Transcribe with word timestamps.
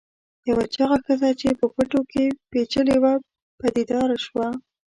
یوه 0.49 0.65
چاغه 0.75 0.97
ښځه 1.05 1.29
چې 1.39 1.49
په 1.59 1.65
پټو 1.73 2.01
کې 2.11 2.23
پیچلې 2.51 2.97
وه 3.03 3.13
پدیدار 3.59 4.09
شوه. 4.25 4.47